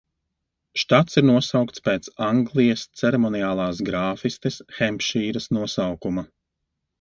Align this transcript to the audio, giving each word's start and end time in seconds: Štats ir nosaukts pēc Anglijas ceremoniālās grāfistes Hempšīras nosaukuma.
Štats 0.83 1.19
ir 1.19 1.25
nosaukts 1.29 1.83
pēc 1.89 2.09
Anglijas 2.27 2.85
ceremoniālās 3.01 3.83
grāfistes 3.91 4.59
Hempšīras 4.79 5.51
nosaukuma. 5.61 6.27